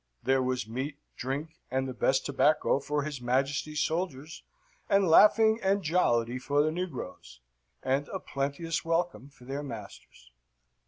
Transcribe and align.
There 0.23 0.41
was 0.41 0.67
meat, 0.67 0.97
drink, 1.15 1.59
and 1.69 1.87
the 1.87 1.93
best 1.93 2.25
tobacco 2.25 2.79
for 2.79 3.03
his 3.03 3.21
Majesty's 3.21 3.81
soldiers; 3.81 4.41
and 4.89 5.07
laughing 5.07 5.59
and 5.61 5.83
jollity 5.83 6.39
for 6.39 6.63
the 6.63 6.71
negroes; 6.71 7.39
and 7.83 8.07
a 8.07 8.19
plenteous 8.19 8.83
welcome 8.83 9.29
for 9.29 9.45
their 9.45 9.61
masters. 9.61 10.31